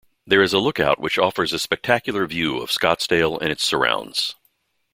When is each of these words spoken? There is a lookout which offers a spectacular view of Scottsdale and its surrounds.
There 0.25 0.41
is 0.41 0.51
a 0.51 0.57
lookout 0.57 0.99
which 0.99 1.19
offers 1.19 1.53
a 1.53 1.59
spectacular 1.59 2.25
view 2.25 2.57
of 2.57 2.71
Scottsdale 2.71 3.39
and 3.39 3.51
its 3.51 3.63
surrounds. 3.63 4.33